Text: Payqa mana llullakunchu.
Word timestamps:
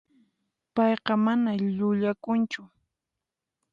Payqa 0.75 1.13
mana 1.25 1.51
llullakunchu. 1.77 2.61